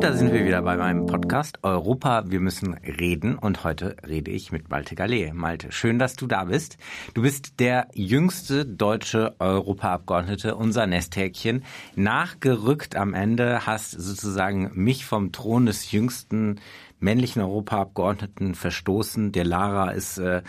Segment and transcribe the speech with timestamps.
[0.00, 3.36] Und da sind wir wieder bei meinem Podcast Europa, wir müssen reden.
[3.36, 5.34] Und heute rede ich mit Malte Gallet.
[5.34, 6.78] Malte, schön, dass du da bist.
[7.12, 11.64] Du bist der jüngste deutsche Europaabgeordnete, unser Nesthäkchen.
[11.96, 16.60] Nachgerückt am Ende hast sozusagen mich vom Thron des jüngsten
[16.98, 19.32] männlichen Europaabgeordneten verstoßen.
[19.32, 20.40] Der Lara ist äh,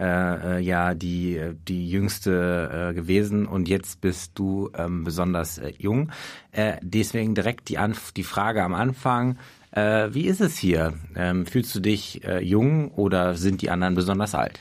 [0.00, 6.10] äh, ja die die jüngste äh, gewesen und jetzt bist du ähm, besonders äh, jung.
[6.52, 9.38] Äh, deswegen direkt die Anf die Frage am Anfang:
[9.72, 10.94] äh, Wie ist es hier?
[11.14, 14.60] Ähm, fühlst du dich äh, jung oder sind die anderen besonders alt?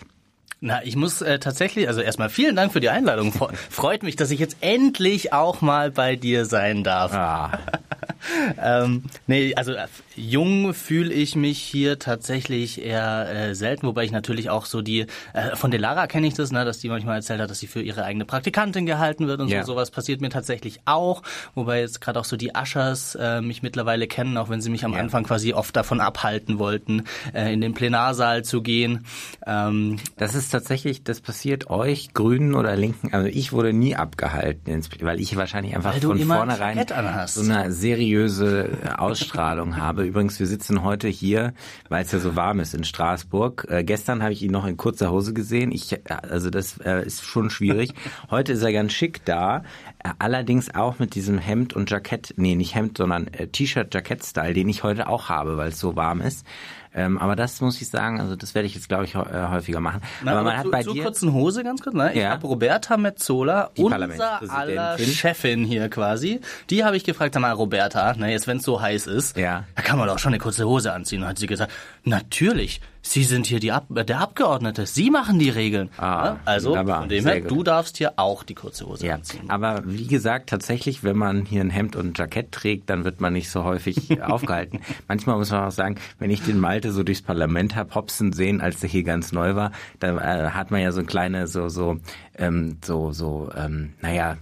[0.61, 3.31] Na, ich muss äh, tatsächlich, also erstmal vielen Dank für die Einladung.
[3.69, 7.13] Freut mich, dass ich jetzt endlich auch mal bei dir sein darf.
[7.13, 7.59] Ah.
[8.61, 14.11] ähm, nee, also äh, jung fühle ich mich hier tatsächlich eher äh, selten, wobei ich
[14.11, 17.41] natürlich auch so die, äh, von Delara kenne ich das, ne, dass die manchmal erzählt
[17.41, 19.63] hat, dass sie für ihre eigene Praktikantin gehalten wird und ja.
[19.63, 19.69] so.
[19.69, 21.21] Sowas passiert mir tatsächlich auch,
[21.53, 24.83] wobei jetzt gerade auch so die Aschers äh, mich mittlerweile kennen, auch wenn sie mich
[24.83, 24.99] am ja.
[24.99, 27.03] Anfang quasi oft davon abhalten wollten,
[27.35, 29.05] äh, in den Plenarsaal zu gehen.
[29.45, 34.81] Ähm, das ist tatsächlich, das passiert euch, Grünen oder Linken, also ich wurde nie abgehalten,
[35.01, 36.83] weil ich wahrscheinlich einfach von vornherein
[37.27, 37.71] so eine
[38.09, 40.03] seriöse Ausstrahlung habe.
[40.03, 41.53] Übrigens, wir sitzen heute hier,
[41.89, 43.67] weil es ja so warm ist in Straßburg.
[43.69, 45.71] Äh, gestern habe ich ihn noch in kurzer Hose gesehen.
[45.71, 47.93] Ich, äh, also das äh, ist schon schwierig.
[48.31, 49.63] Heute ist er ganz schick da.
[50.03, 54.69] Äh, allerdings auch mit diesem Hemd und Jackett, nee, nicht Hemd, sondern äh, T-Shirt-Jackett-Style, den
[54.69, 56.45] ich heute auch habe, weil es so warm ist.
[56.93, 59.79] Ähm, aber das muss ich sagen, also das werde ich jetzt, glaube ich, äh, häufiger
[59.79, 60.01] machen.
[60.23, 62.11] Na, aber man aber hat zu, bei zu dir kurzen Hose ganz kurz, ne?
[62.13, 62.31] Ich ja.
[62.31, 66.41] habe Roberta Metzola, die unser aller Chefin hier quasi.
[66.69, 69.65] Die habe ich gefragt, sag mal, Roberta, na, jetzt wenn es so heiß ist, ja.
[69.75, 71.21] da kann man doch schon eine kurze Hose anziehen.
[71.21, 71.71] Und hat sie gesagt,
[72.03, 74.85] natürlich, Sie sind hier die Ab der Abgeordnete.
[74.85, 75.89] Sie machen die Regeln.
[75.97, 79.49] Ah, also von dem her, du darfst hier auch die kurze Hose ja, anziehen.
[79.49, 83.19] Aber wie gesagt, tatsächlich, wenn man hier ein Hemd und ein Jackett trägt, dann wird
[83.19, 84.81] man nicht so häufig aufgehalten.
[85.07, 88.61] Manchmal muss man auch sagen, wenn ich den Malte so durchs Parlament hab hopsen sehen,
[88.61, 91.97] als der hier ganz neu war, da äh, hat man ja so kleine, so, so,
[92.37, 94.37] ähm, so, so, ähm, naja,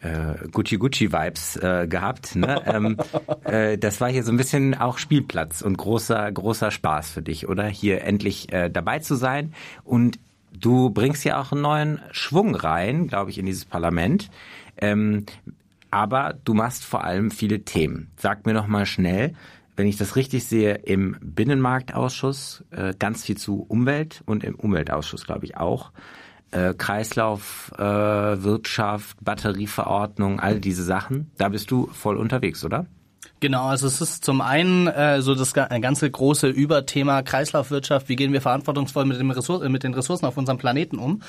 [0.00, 2.36] äh, Gucci Gucci Vibes äh, gehabt.
[2.36, 2.62] Ne?
[2.66, 2.96] ähm,
[3.44, 7.48] äh, das war hier so ein bisschen auch Spielplatz und großer großer Spaß für dich,
[7.48, 7.66] oder?
[7.66, 9.54] Hier endlich äh, dabei zu sein
[9.84, 10.18] und
[10.52, 14.30] du bringst ja auch einen neuen Schwung rein, glaube ich, in dieses Parlament.
[14.76, 15.26] Ähm,
[15.90, 18.10] aber du machst vor allem viele Themen.
[18.16, 19.34] Sag mir noch mal schnell,
[19.76, 25.24] wenn ich das richtig sehe, im Binnenmarktausschuss äh, ganz viel zu Umwelt und im Umweltausschuss,
[25.24, 25.92] glaube ich, auch
[26.50, 31.30] äh, Kreislaufwirtschaft, äh, Batterieverordnung, all diese Sachen.
[31.36, 32.86] Da bist du voll unterwegs, oder?
[33.40, 38.32] Genau, also es ist zum einen äh, so das ganze große Überthema Kreislaufwirtschaft, wie gehen
[38.32, 41.22] wir verantwortungsvoll mit, dem Ressourcen, äh, mit den Ressourcen auf unserem Planeten um?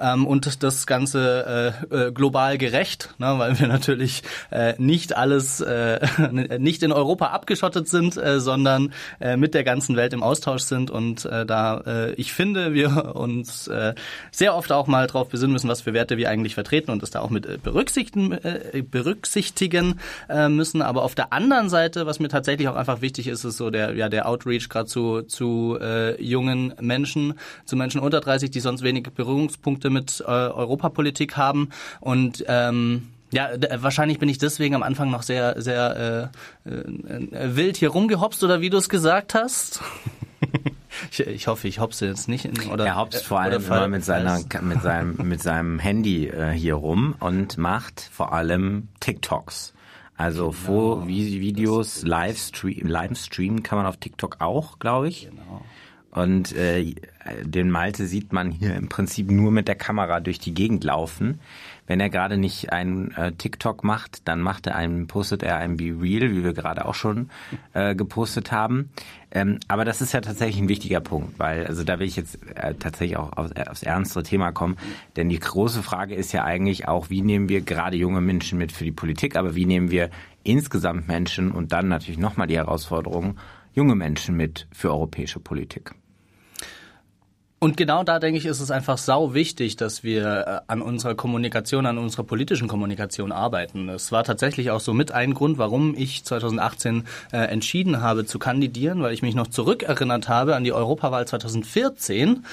[0.00, 5.60] Ähm, und das Ganze äh, äh, global gerecht, ne, weil wir natürlich äh, nicht alles,
[5.60, 6.00] äh,
[6.58, 10.90] nicht in Europa abgeschottet sind, äh, sondern äh, mit der ganzen Welt im Austausch sind.
[10.90, 13.94] Und äh, da äh, ich finde, wir uns äh,
[14.30, 17.10] sehr oft auch mal darauf besinnen müssen, was für Werte wir eigentlich vertreten und das
[17.10, 20.00] da auch mit äh, berücksichtigen, äh, berücksichtigen
[20.30, 23.44] äh, müssen, aber auf der anderen anderen Seite, was mir tatsächlich auch einfach wichtig ist,
[23.44, 27.34] ist so der, ja, der Outreach gerade zu, zu äh, jungen Menschen,
[27.64, 31.70] zu Menschen unter 30, die sonst wenig Berührungspunkte mit äh, Europapolitik haben.
[32.00, 36.30] Und ähm, ja, wahrscheinlich bin ich deswegen am Anfang noch sehr, sehr
[36.64, 39.80] äh, äh, wild hier rumgehopst oder wie du es gesagt hast.
[41.10, 42.44] ich, ich hoffe, ich hopse jetzt nicht.
[42.44, 46.50] In, oder, er hopst vor allem immer mit seiner, mit seinem, mit seinem Handy äh,
[46.50, 49.74] hier rum und macht vor allem TikToks.
[50.20, 51.06] Also genau.
[51.40, 55.30] Videos live, stream, live streamen kann man auf TikTok auch, glaube ich.
[55.30, 55.64] Genau.
[56.10, 56.94] Und äh,
[57.42, 61.40] den Malte sieht man hier im Prinzip nur mit der Kamera durch die Gegend laufen.
[61.86, 65.76] Wenn er gerade nicht ein äh, TikTok macht, dann macht er einen, postet er ein
[65.76, 67.30] Be Real, wie wir gerade auch schon
[67.74, 68.90] äh, gepostet haben.
[69.32, 72.38] Ähm, aber das ist ja tatsächlich ein wichtiger Punkt, weil also da will ich jetzt
[72.54, 74.76] äh, tatsächlich auch auf, äh, aufs ernstere Thema kommen.
[75.16, 78.72] Denn die große Frage ist ja eigentlich auch, wie nehmen wir gerade junge Menschen mit
[78.72, 80.10] für die Politik, aber wie nehmen wir
[80.44, 83.36] insgesamt Menschen und dann natürlich nochmal die Herausforderung,
[83.74, 85.92] junge Menschen mit für europäische Politik.
[87.62, 91.14] Und genau da denke ich, ist es einfach sau wichtig, dass wir äh, an unserer
[91.14, 93.90] Kommunikation, an unserer politischen Kommunikation arbeiten.
[93.90, 97.04] Es war tatsächlich auch so mit ein Grund, warum ich 2018
[97.34, 102.46] äh, entschieden habe zu kandidieren, weil ich mich noch zurückerinnert habe an die Europawahl 2014.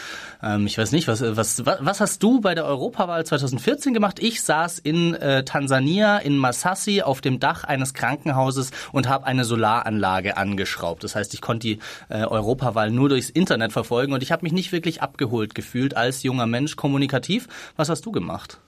[0.43, 4.19] Ähm, ich weiß nicht, was, was, was hast du bei der Europawahl 2014 gemacht?
[4.19, 9.45] Ich saß in äh, Tansania, in Masasi, auf dem Dach eines Krankenhauses und habe eine
[9.45, 11.05] Solaranlage angeschraubt.
[11.05, 11.79] Das heißt, ich konnte die
[12.09, 15.95] äh, Europawahl nur durchs Internet verfolgen und ich habe mich nicht wirklich richtig abgeholt gefühlt
[15.95, 17.47] als junger Mensch, kommunikativ.
[17.75, 18.59] Was hast du gemacht?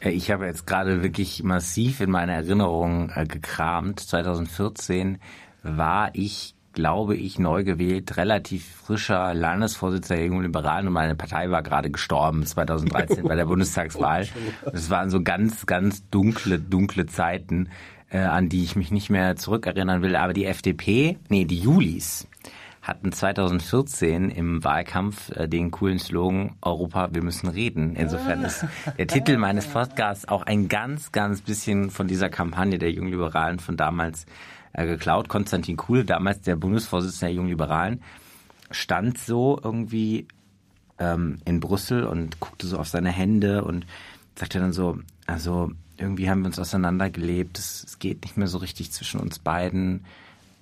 [0.00, 4.00] Äh, ich habe jetzt gerade wirklich massiv in meiner Erinnerung äh, gekramt.
[4.00, 5.18] 2014
[5.62, 11.50] war ich glaube ich, neu gewählt, relativ frischer Landesvorsitzender der Jungen Liberalen und meine Partei
[11.50, 14.28] war gerade gestorben 2013 bei der Bundestagswahl.
[14.62, 17.70] Das waren so ganz, ganz dunkle, dunkle Zeiten,
[18.10, 20.16] äh, an die ich mich nicht mehr zurückerinnern will.
[20.16, 22.28] Aber die FDP, nee, die Julis,
[22.86, 27.96] hatten 2014 im Wahlkampf äh, den coolen Slogan Europa, wir müssen reden.
[27.96, 28.64] Insofern ist
[28.96, 33.76] der Titel meines Podcasts auch ein ganz, ganz bisschen von dieser Kampagne der Jungliberalen von
[33.76, 34.26] damals
[34.72, 35.28] äh, geklaut.
[35.28, 38.02] Konstantin Kuhl, damals der Bundesvorsitzende der Jungen Liberalen,
[38.70, 40.28] stand so irgendwie
[40.98, 43.84] ähm, in Brüssel und guckte so auf seine Hände und
[44.36, 48.58] sagte dann so, also irgendwie haben wir uns auseinandergelebt, es, es geht nicht mehr so
[48.58, 50.04] richtig zwischen uns beiden,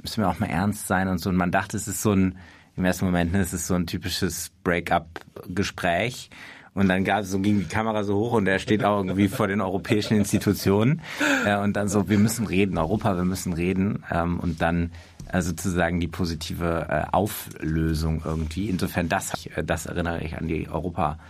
[0.05, 1.31] müssen wir auch mal ernst sein und so.
[1.31, 2.37] Und man dachte, es ist so ein,
[2.77, 6.31] im ersten Moment, ne, es ist so ein typisches Break-up-Gespräch.
[6.75, 9.47] Und dann gab so ging die Kamera so hoch und er steht auch irgendwie vor
[9.47, 11.03] den europäischen Institutionen
[11.47, 14.91] äh, und dann so, wir müssen reden, Europa, wir müssen reden ähm, und dann
[15.33, 18.69] äh, sozusagen die positive äh, Auflösung irgendwie.
[18.69, 21.21] Insofern das, äh, das erinnere ich an die Europa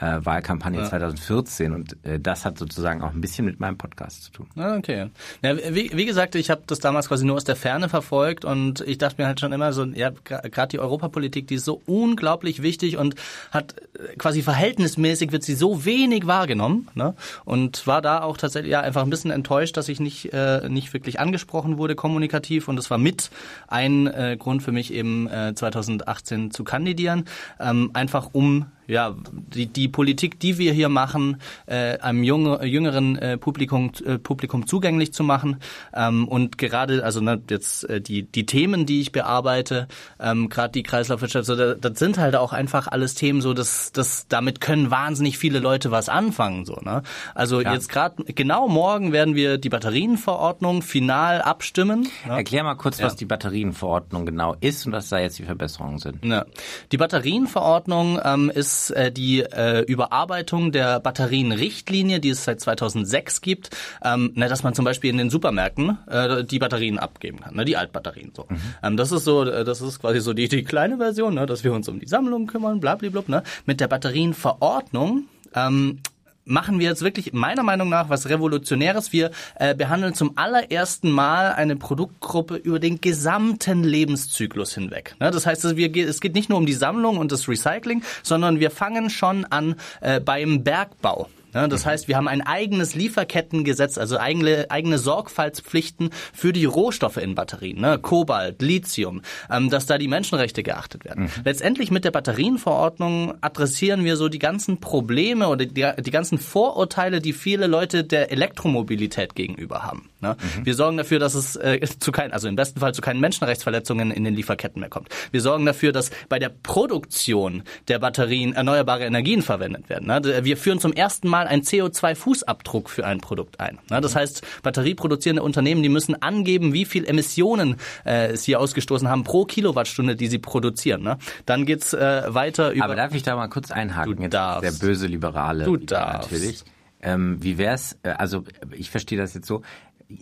[0.00, 0.88] äh, Wahlkampagne ja.
[0.88, 4.46] 2014 und äh, das hat sozusagen auch ein bisschen mit meinem Podcast zu tun.
[4.56, 5.10] Ah, okay.
[5.42, 8.80] Ja, wie, wie gesagt, ich habe das damals quasi nur aus der Ferne verfolgt und
[8.82, 12.62] ich dachte mir halt schon immer so, ja, gerade die Europapolitik, die ist so unglaublich
[12.62, 13.14] wichtig und
[13.50, 17.14] hat äh, quasi verhältnismäßig wird sie so wenig wahrgenommen ne?
[17.44, 20.92] und war da auch tatsächlich ja einfach ein bisschen enttäuscht, dass ich nicht äh, nicht
[20.92, 23.30] wirklich angesprochen wurde kommunikativ und das war mit
[23.66, 27.24] ein äh, Grund für mich eben äh, 2018 zu kandidieren,
[27.60, 29.14] ähm, einfach um ja,
[29.54, 34.66] die, die Politik, die wir hier machen, äh, einem junge, jüngeren äh, Publikum, äh, Publikum
[34.66, 35.58] zugänglich zu machen.
[35.94, 39.88] Ähm, und gerade, also ne, jetzt äh, die, die Themen, die ich bearbeite,
[40.18, 43.92] ähm, gerade die Kreislaufwirtschaft, so, das, das sind halt auch einfach alles Themen, so dass
[43.92, 46.64] das damit können wahnsinnig viele Leute was anfangen.
[46.64, 47.02] So, ne?
[47.34, 47.74] Also ja.
[47.74, 52.08] jetzt gerade genau morgen werden wir die Batterienverordnung final abstimmen.
[52.26, 52.38] Ne?
[52.38, 53.04] Erklär mal kurz, ja.
[53.04, 56.24] was die Batterienverordnung genau ist und was da jetzt die Verbesserungen sind.
[56.24, 56.46] Ja.
[56.90, 63.70] Die Batterienverordnung ähm, ist äh, die äh, Überarbeitung der Batterienrichtlinie, die es seit 2006 gibt,
[64.02, 67.64] ähm, ne, dass man zum Beispiel in den Supermärkten äh, die Batterien abgeben kann, ne,
[67.64, 68.46] die Altbatterien so.
[68.48, 68.60] Mhm.
[68.82, 71.64] Ähm, das ist so, äh, das ist quasi so die, die kleine Version, ne, dass
[71.64, 73.28] wir uns um die Sammlung kümmern, blablablub.
[73.28, 73.42] Ne.
[73.66, 76.00] Mit der Batterienverordnung ähm,
[76.48, 79.12] machen wir jetzt wirklich meiner Meinung nach was Revolutionäres.
[79.12, 85.14] Wir äh, behandeln zum allerersten Mal eine Produktgruppe über den gesamten Lebenszyklus hinweg.
[85.20, 85.30] Ne?
[85.30, 88.70] Das heißt, wir, es geht nicht nur um die Sammlung und das Recycling, sondern wir
[88.70, 91.28] fangen schon an äh, beim Bergbau.
[91.54, 91.90] Ja, das mhm.
[91.90, 97.80] heißt, wir haben ein eigenes Lieferkettengesetz, also eigene, eigene Sorgfaltspflichten für die Rohstoffe in Batterien,
[97.80, 97.98] ne?
[97.98, 101.24] Kobalt, Lithium, ähm, dass da die Menschenrechte geachtet werden.
[101.24, 101.42] Mhm.
[101.44, 107.20] Letztendlich mit der Batterienverordnung adressieren wir so die ganzen Probleme oder die, die ganzen Vorurteile,
[107.20, 110.10] die viele Leute der Elektromobilität gegenüber haben.
[110.20, 110.36] Ne?
[110.38, 110.66] Mhm.
[110.66, 114.10] Wir sorgen dafür, dass es äh, zu keinen, also im besten Fall zu keinen Menschenrechtsverletzungen
[114.10, 115.08] in den Lieferketten mehr kommt.
[115.30, 120.08] Wir sorgen dafür, dass bei der Produktion der Batterien erneuerbare Energien verwendet werden.
[120.08, 120.44] Ne?
[120.44, 123.78] Wir führen zum ersten Mal mal einen CO2-Fußabdruck für ein Produkt ein.
[123.88, 129.44] das heißt, batterieproduzierende Unternehmen, die müssen angeben, wie viel Emissionen äh, sie ausgestoßen haben pro
[129.44, 131.16] Kilowattstunde, die sie produzieren.
[131.46, 132.84] Dann geht's äh, weiter über.
[132.84, 134.16] Aber darf ich da mal kurz einhaken?
[134.16, 134.64] Du Jetzt darfst.
[134.64, 135.64] Der böse Liberale.
[135.64, 136.32] Du darfst.
[136.32, 136.64] Natürlich.
[137.00, 137.96] Ähm, wie wär's?
[138.02, 138.42] Äh, also
[138.72, 139.62] ich verstehe das jetzt so.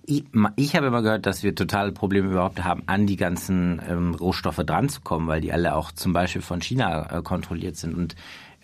[0.05, 0.25] Ich,
[0.57, 4.57] ich habe immer gehört, dass wir totale Probleme überhaupt haben, an die ganzen ähm, Rohstoffe
[4.57, 7.95] dranzukommen, weil die alle auch zum Beispiel von China äh, kontrolliert sind.
[7.95, 8.17] Und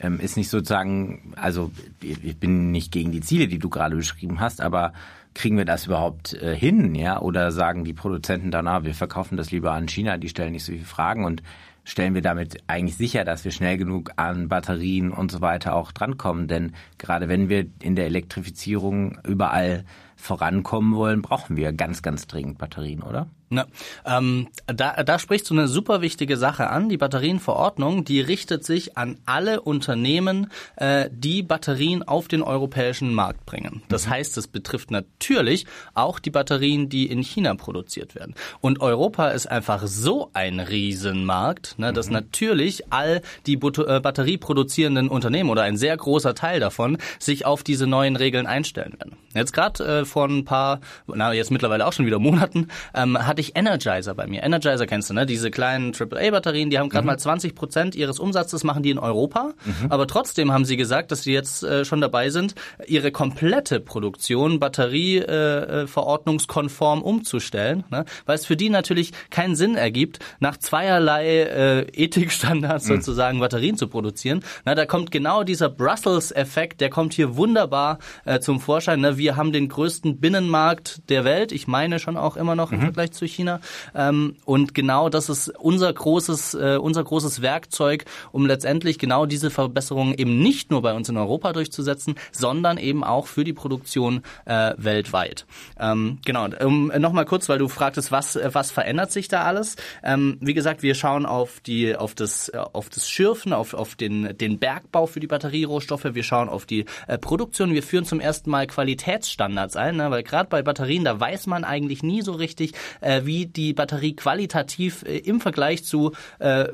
[0.02, 4.40] ähm, ist nicht sozusagen, also ich bin nicht gegen die Ziele, die du gerade beschrieben
[4.40, 4.92] hast, aber
[5.34, 7.20] kriegen wir das überhaupt äh, hin, ja?
[7.20, 10.72] Oder sagen die Produzenten danach, wir verkaufen das lieber an China, die stellen nicht so
[10.72, 11.42] viele Fragen und
[11.84, 15.92] stellen wir damit eigentlich sicher, dass wir schnell genug an Batterien und so weiter auch
[15.92, 16.48] drankommen.
[16.48, 19.84] Denn gerade wenn wir in der Elektrifizierung überall
[20.22, 23.26] vorankommen wollen, brauchen wir ganz, ganz dringend Batterien, oder?
[23.52, 23.66] Na,
[24.06, 26.88] ähm, da, da sprichst du eine super wichtige Sache an.
[26.88, 33.44] Die Batterienverordnung, die richtet sich an alle Unternehmen, äh, die Batterien auf den europäischen Markt
[33.44, 33.82] bringen.
[33.90, 34.10] Das mhm.
[34.10, 38.34] heißt, es betrifft natürlich auch die Batterien, die in China produziert werden.
[38.62, 42.14] Und Europa ist einfach so ein Riesenmarkt, ne, dass mhm.
[42.14, 47.86] natürlich all die äh, batterieproduzierenden Unternehmen oder ein sehr großer Teil davon sich auf diese
[47.86, 49.16] neuen Regeln einstellen werden.
[49.34, 53.40] Jetzt gerade äh, vor ein paar, na jetzt mittlerweile auch schon wieder Monaten, ähm, hatte
[53.40, 54.42] ich Energizer bei mir.
[54.42, 55.24] Energizer kennst du, ne?
[55.26, 57.08] Diese kleinen AAA-Batterien, die haben gerade mhm.
[57.08, 59.52] mal 20 Prozent ihres Umsatzes machen die in Europa.
[59.64, 59.90] Mhm.
[59.90, 62.54] Aber trotzdem haben sie gesagt, dass sie jetzt äh, schon dabei sind,
[62.86, 68.04] ihre komplette Produktion batterieverordnungskonform äh, umzustellen, ne?
[68.26, 72.96] weil es für die natürlich keinen Sinn ergibt, nach zweierlei äh, Ethikstandards mhm.
[72.96, 74.44] sozusagen Batterien zu produzieren.
[74.64, 79.00] Na, da kommt genau dieser Brussels-Effekt, der kommt hier wunderbar äh, zum Vorschein.
[79.00, 79.16] Ne?
[79.22, 81.52] wir haben den größten Binnenmarkt der Welt.
[81.52, 82.82] Ich meine schon auch immer noch im mhm.
[82.84, 83.60] Vergleich zu China.
[83.94, 89.50] Ähm, und genau das ist unser großes, äh, unser großes Werkzeug, um letztendlich genau diese
[89.50, 94.22] Verbesserungen eben nicht nur bei uns in Europa durchzusetzen, sondern eben auch für die Produktion
[94.44, 95.46] äh, weltweit.
[95.78, 96.46] Ähm, genau.
[96.62, 99.76] Um, Nochmal kurz, weil du fragtest, was was verändert sich da alles?
[100.02, 104.36] Ähm, wie gesagt, wir schauen auf die auf das auf das Schürfen, auf auf den
[104.38, 106.06] den Bergbau für die Batterierohstoffe.
[106.12, 107.74] Wir schauen auf die äh, Produktion.
[107.74, 110.10] Wir führen zum ersten Mal Qualitätsstandards ein, ne?
[110.10, 114.14] weil gerade bei Batterien, da weiß man eigentlich nie so richtig, äh, wie die Batterie
[114.14, 116.68] qualitativ äh, im Vergleich zu äh,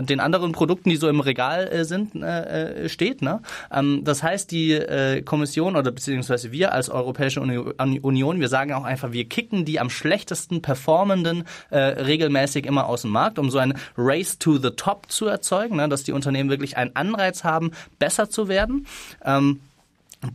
[0.00, 3.22] den anderen Produkten, die so im Regal äh, sind, äh, äh, steht.
[3.22, 3.40] Ne?
[3.72, 8.84] Ähm, das heißt, die äh, Kommission oder beziehungsweise wir als Europäische Union, wir sagen auch
[8.84, 13.58] einfach, wir kicken die am schlechtesten performenden äh, regelmäßig immer aus dem Markt, um so
[13.58, 15.88] ein Race to the Top zu erzeugen, ne?
[15.88, 18.86] dass die Unternehmen wirklich einen Anreiz haben, besser zu werden.
[19.24, 19.60] Ähm,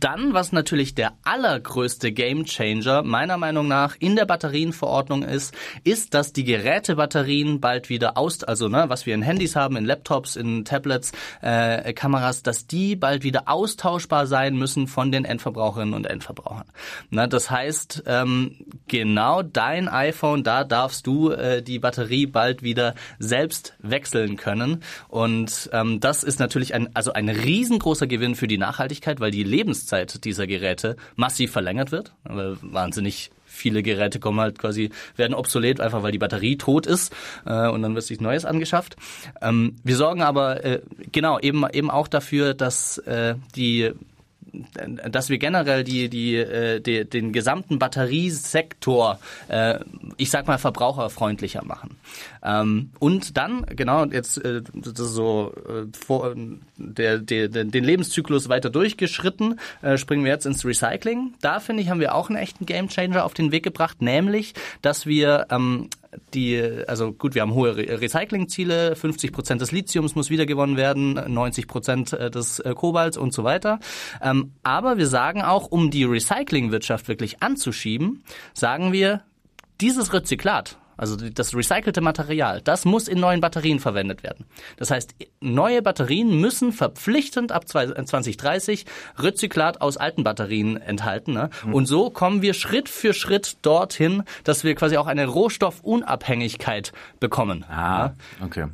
[0.00, 6.32] dann, was natürlich der allergrößte Gamechanger meiner Meinung nach in der Batterienverordnung ist, ist, dass
[6.32, 10.64] die Gerätebatterien bald wieder aus, also ne, was wir in Handys haben, in Laptops, in
[10.64, 16.66] Tablets, äh, Kameras, dass die bald wieder austauschbar sein müssen von den Endverbraucherinnen und Endverbrauchern.
[17.10, 18.56] Na, das heißt, ähm,
[18.88, 24.82] genau dein iPhone, da darfst du äh, die Batterie bald wieder selbst wechseln können.
[25.06, 29.44] Und ähm, das ist natürlich ein, also ein riesengroßer Gewinn für die Nachhaltigkeit, weil die
[29.44, 32.12] Lebens Lebenszeit dieser Geräte massiv verlängert wird.
[32.24, 37.14] Weil wahnsinnig viele Geräte kommen halt quasi, werden obsolet, einfach weil die Batterie tot ist
[37.46, 38.96] äh, und dann wird sich Neues angeschafft.
[39.40, 43.92] Ähm, wir sorgen aber äh, genau eben eben auch dafür, dass äh, die
[45.10, 49.18] dass wir generell die, die, äh, die, den gesamten Batteriesektor,
[49.48, 49.80] äh,
[50.16, 51.98] ich sag mal, verbraucherfreundlicher machen.
[52.46, 56.34] Ähm, und dann, genau, jetzt äh, so äh, vor,
[56.76, 61.34] der, der, den Lebenszyklus weiter durchgeschritten, äh, springen wir jetzt ins Recycling.
[61.40, 65.06] Da finde ich, haben wir auch einen echten Gamechanger auf den Weg gebracht, nämlich, dass
[65.06, 65.90] wir ähm,
[66.34, 71.66] die, also gut, wir haben hohe Recyclingziele, 50 Prozent des Lithiums muss wiedergewonnen werden, 90
[71.66, 73.80] Prozent äh, des äh, Kobalts und so weiter.
[74.22, 78.22] Ähm, aber wir sagen auch, um die Recyclingwirtschaft wirklich anzuschieben,
[78.54, 79.22] sagen wir,
[79.80, 84.46] dieses Rezyklat, also das recycelte Material, das muss in neuen Batterien verwendet werden.
[84.76, 88.86] Das heißt, neue Batterien müssen verpflichtend ab 2030
[89.18, 91.32] Rezyklat aus alten Batterien enthalten.
[91.32, 91.50] Ne?
[91.64, 91.74] Mhm.
[91.74, 97.64] Und so kommen wir Schritt für Schritt dorthin, dass wir quasi auch eine Rohstoffunabhängigkeit bekommen.
[97.68, 98.12] Ah,
[98.42, 98.66] okay.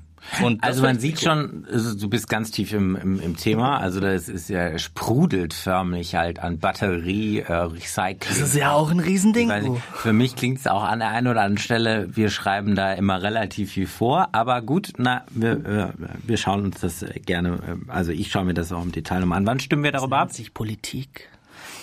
[0.43, 3.79] Und also man sieht schon, also du bist ganz tief im, im, im Thema.
[3.79, 8.19] Also das ist ja sprudelt förmlich halt an Batterie, äh, Recycling.
[8.29, 9.49] Das ist ja auch ein Riesending.
[9.49, 12.93] Nicht, für mich klingt es auch an der einen oder anderen Stelle, wir schreiben da
[12.93, 14.29] immer relativ viel vor.
[14.33, 15.89] Aber gut, na, wir, äh,
[16.25, 19.39] wir schauen uns das gerne, äh, also ich schaue mir das auch im Detail nochmal
[19.39, 19.47] an.
[19.47, 20.33] Wann stimmen wir darüber ab?
[20.33, 21.29] Sich Politik.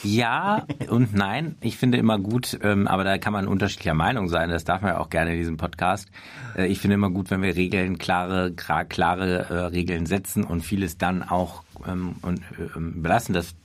[0.03, 1.55] Ja und nein.
[1.61, 4.49] Ich finde immer gut, ähm, aber da kann man unterschiedlicher Meinung sein.
[4.49, 6.09] Das darf man ja auch gerne in diesem Podcast.
[6.55, 10.97] Äh, ich finde immer gut, wenn wir Regeln, klare, klare äh, Regeln setzen und vieles
[10.97, 13.33] dann auch ähm, und, äh, belassen.
[13.33, 13.55] Das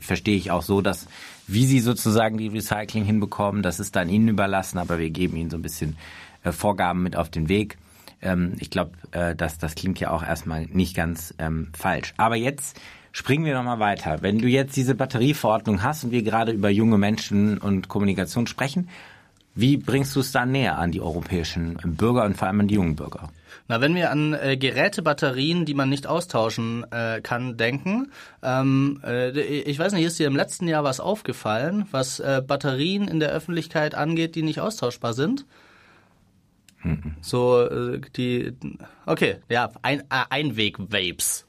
[0.00, 1.06] verstehe ich auch so, dass
[1.46, 5.50] wie sie sozusagen die Recycling hinbekommen, das ist dann ihnen überlassen, aber wir geben ihnen
[5.50, 5.96] so ein bisschen
[6.44, 7.78] äh, Vorgaben mit auf den Weg.
[8.20, 12.14] Ähm, ich glaube, äh, dass das klingt ja auch erstmal nicht ganz ähm, falsch.
[12.16, 12.80] Aber jetzt
[13.12, 14.22] Springen wir nochmal weiter.
[14.22, 18.88] Wenn du jetzt diese Batterieverordnung hast und wir gerade über junge Menschen und Kommunikation sprechen,
[19.54, 22.76] wie bringst du es dann näher an die europäischen Bürger und vor allem an die
[22.76, 23.30] jungen Bürger?
[23.68, 28.10] Na, wenn wir an äh, Gerätebatterien, die man nicht austauschen äh, kann, denken,
[28.42, 33.08] ähm, äh, ich weiß nicht, ist dir im letzten Jahr was aufgefallen, was äh, Batterien
[33.08, 35.44] in der Öffentlichkeit angeht, die nicht austauschbar sind?
[36.82, 37.16] Mhm.
[37.20, 38.54] So äh, die,
[39.04, 41.46] okay, ja, ein, äh, Einweg-Vapes.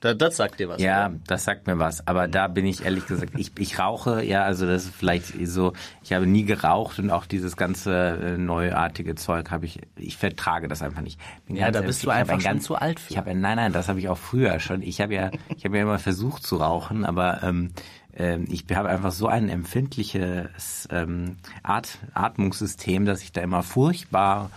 [0.00, 0.80] Das, das sagt dir was.
[0.80, 1.16] Ja, oder?
[1.26, 2.06] das sagt mir was.
[2.06, 5.72] Aber da bin ich ehrlich gesagt, ich, ich rauche, ja, also das ist vielleicht so,
[6.02, 10.68] ich habe nie geraucht und auch dieses ganze äh, neuartige Zeug habe ich, ich vertrage
[10.68, 11.18] das einfach nicht.
[11.46, 13.12] Bin ja, da bist du einfach ganz zu alt für.
[13.12, 14.82] Ich habe, nein, nein, das habe ich auch früher schon.
[14.82, 17.70] Ich habe ja, ich habe ja immer versucht zu rauchen, aber ähm,
[18.14, 24.50] ähm, ich habe einfach so ein empfindliches ähm, At Atmungssystem, dass ich da immer furchtbar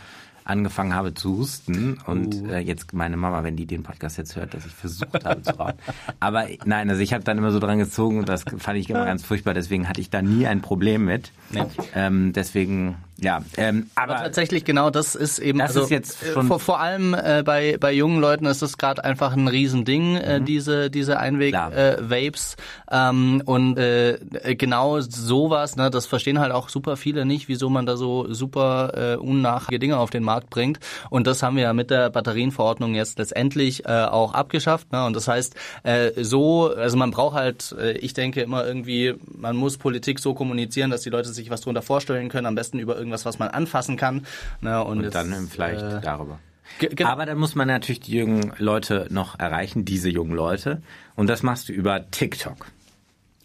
[0.49, 2.47] angefangen habe zu husten und uh.
[2.47, 5.55] äh, jetzt meine Mama, wenn die den Podcast jetzt hört, dass ich versucht habe zu
[5.55, 5.75] rauchen.
[6.19, 9.05] Aber nein, also ich habe dann immer so dran gezogen und das fand ich immer
[9.05, 11.31] ganz furchtbar, deswegen hatte ich da nie ein Problem mit.
[11.51, 11.63] Nee.
[11.95, 16.17] Ähm, deswegen Ja, ähm, aber, aber, tatsächlich genau das ist eben das also, ist jetzt
[16.33, 20.15] schon vor, vor allem äh, bei bei jungen Leuten ist das gerade einfach ein Riesending
[20.15, 22.55] äh, diese diese Einweg äh, Vapes.
[22.91, 24.19] Ähm, und äh,
[24.55, 29.13] genau sowas ne das verstehen halt auch super viele nicht wieso man da so super
[29.13, 30.79] äh, unnachhaltige Dinge auf den Markt bringt.
[31.09, 35.05] Und das haben wir ja mit der Batterienverordnung jetzt letztendlich äh, auch abgeschafft ne.
[35.05, 39.55] Und das heißt äh, so also man braucht halt äh, ich denke immer irgendwie man
[39.57, 42.97] muss Politik so kommunizieren dass die Leute sich was darunter vorstellen können am besten über
[43.09, 44.25] irgendwas, was man anfassen kann.
[44.61, 46.39] Ne, und, und jetzt, dann vielleicht äh, darüber.
[46.79, 47.09] genau.
[47.09, 50.81] Aber dann muss man natürlich die jungen Leute noch erreichen, diese jungen Leute.
[51.15, 52.67] Und das machst du über TikTok.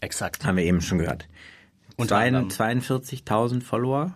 [0.01, 0.45] Exakt.
[0.45, 1.27] Haben wir eben schon gehört.
[2.27, 2.81] Anderem.
[2.81, 4.13] 42.000 Follower.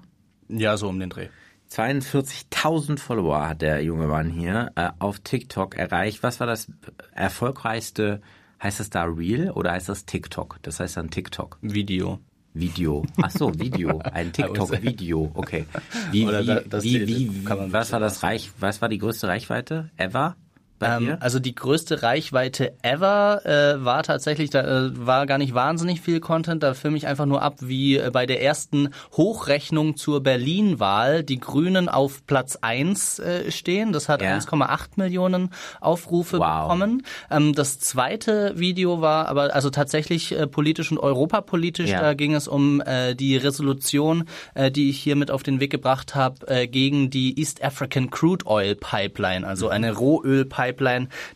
[0.49, 1.29] Ja, so um den Dreh.
[1.71, 6.23] 42.000 Follower hat der junge Mann hier äh, auf TikTok erreicht.
[6.23, 6.67] Was war das
[7.13, 8.21] erfolgreichste?
[8.61, 10.57] Heißt das da Real oder heißt das TikTok?
[10.63, 11.57] Das heißt dann TikTok.
[11.61, 12.19] Video.
[12.53, 13.05] Video.
[13.21, 13.99] Ach so, Video.
[13.99, 15.31] Ein TikTok-Video.
[15.33, 15.65] Okay.
[16.11, 20.35] Wie, wie, wie, wie, was war das Reich, was war die größte Reichweite ever
[20.81, 26.01] Ähm, also die größte Reichweite ever äh, war tatsächlich, da äh, war gar nicht wahnsinnig
[26.01, 26.63] viel Content.
[26.63, 31.39] Da filme ich einfach nur ab, wie äh, bei der ersten Hochrechnung zur Berlin-Wahl die
[31.39, 33.91] Grünen auf Platz 1 äh, stehen.
[33.93, 34.35] Das hat Ja.
[34.37, 35.49] 1,8 Millionen
[35.81, 36.63] Aufrufe Wow.
[36.63, 37.03] bekommen.
[37.29, 41.89] Ähm, das zweite Video war aber also tatsächlich äh, politisch und europapolitisch.
[41.89, 42.01] Ja.
[42.01, 45.71] Da ging es um äh, die Resolution, äh, die ich hier mit auf den Weg
[45.71, 50.68] gebracht habe, äh, gegen die East African Crude Oil Pipeline, also eine Rohölpipeline,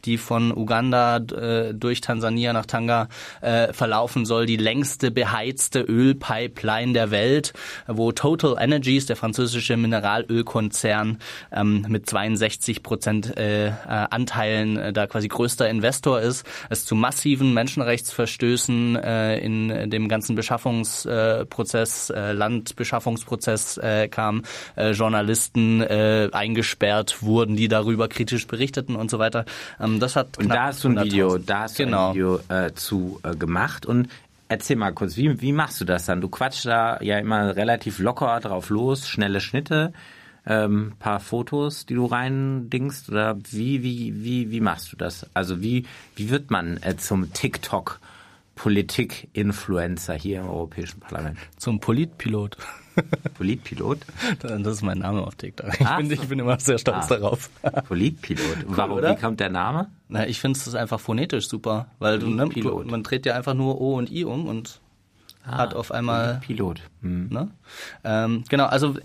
[0.06, 3.08] die von Uganda äh, durch Tansania nach Tanga
[3.42, 7.54] äh, verlaufen soll, die längste beheizte Ölpipeline der Welt,
[7.88, 11.20] wo Total Energies, der französische Mineralölkonzern,
[11.52, 16.96] ähm, mit 62 Prozent äh, äh, Anteilen äh, da quasi größter Investor ist, es zu
[16.96, 24.44] massiven Menschenrechtsverstößen äh, in dem ganzen Beschaffungsprozess, äh, Landbeschaffungsprozess äh, kam,
[24.76, 29.23] äh, Journalisten äh, eingesperrt wurden, die darüber kritisch berichteten und so weiter.
[29.80, 31.04] Ähm, das hat Und da hast du ein 100.000.
[31.04, 32.10] Video, da hast du genau.
[32.10, 34.10] ein Video äh, zu äh, gemacht und
[34.50, 36.22] erzähl mal kurz, wie, wie machst du das dann?
[36.22, 39.94] Du quatschst da ja immer relativ locker drauf los, schnelle Schnitte,
[40.46, 45.28] ähm, paar Fotos, die du reindingst oder wie, wie, wie, wie machst du das?
[45.34, 48.00] Also wie, wie wird man äh, zum TikTok
[48.56, 51.38] Politik-Influencer hier im Europäischen Parlament?
[51.58, 52.58] Zum Politpilot.
[53.36, 54.00] Politpilot?
[54.40, 55.74] Das ist mein Name auf TikTok.
[55.80, 57.16] Ich, Ah, bin, ich bin immer sehr stolz Ah.
[57.18, 57.50] darauf.
[57.88, 58.66] Politpilot.
[58.68, 59.12] Warum, oder?
[59.16, 59.88] wie kommt der Name?
[60.10, 63.54] Na, ich finde es einfach phonetisch super, weil du, ne, du, man dreht ja einfach
[63.54, 64.80] nur O und I um und
[65.44, 66.82] hat auf einmal Pilot.
[67.02, 67.28] Hm.
[67.30, 67.50] Ne?
[68.04, 68.96] Ähm, genau, also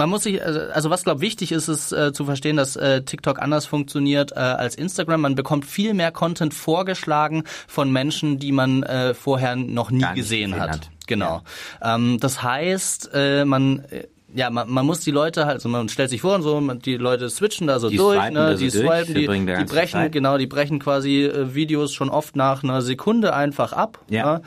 [0.00, 3.02] man muss sich, also also was glaube wichtig ist, ist äh, zu verstehen, dass äh,
[3.02, 5.20] TikTok anders funktioniert äh, als Instagram.
[5.20, 10.52] Man bekommt viel mehr Content vorgeschlagen von Menschen, die man äh, vorher noch nie gesehen,
[10.52, 10.70] gesehen hat.
[10.70, 10.90] hat.
[11.06, 11.42] Genau.
[11.82, 15.88] Ähm, das heißt, äh, man äh, ja, man, man muss die Leute halt, also man
[15.88, 18.40] stellt sich vor und so, man, die Leute switchen da so Die durch, swipen ne,
[18.40, 20.12] da so die durch, swipen, die die, die brechen, Zeit.
[20.12, 23.98] genau, die brechen quasi äh, Videos schon oft nach einer Sekunde einfach ab.
[24.08, 24.34] Ja.
[24.34, 24.42] Ne?